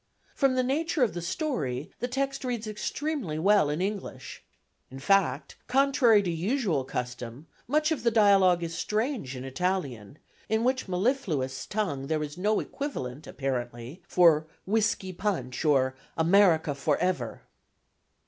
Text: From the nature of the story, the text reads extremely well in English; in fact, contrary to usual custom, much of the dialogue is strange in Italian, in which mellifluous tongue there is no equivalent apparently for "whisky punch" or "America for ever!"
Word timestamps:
From 0.33 0.55
the 0.55 0.63
nature 0.63 1.03
of 1.03 1.13
the 1.13 1.21
story, 1.21 1.91
the 1.99 2.07
text 2.07 2.43
reads 2.43 2.65
extremely 2.65 3.37
well 3.37 3.69
in 3.69 3.83
English; 3.83 4.43
in 4.89 4.97
fact, 4.97 5.57
contrary 5.67 6.23
to 6.23 6.31
usual 6.31 6.83
custom, 6.83 7.45
much 7.67 7.91
of 7.91 8.01
the 8.01 8.09
dialogue 8.09 8.63
is 8.63 8.73
strange 8.75 9.35
in 9.35 9.43
Italian, 9.45 10.17
in 10.49 10.63
which 10.63 10.87
mellifluous 10.87 11.67
tongue 11.67 12.07
there 12.07 12.23
is 12.23 12.35
no 12.35 12.59
equivalent 12.59 13.27
apparently 13.27 14.01
for 14.07 14.47
"whisky 14.65 15.13
punch" 15.13 15.63
or 15.63 15.93
"America 16.17 16.73
for 16.73 16.97
ever!" 16.97 17.43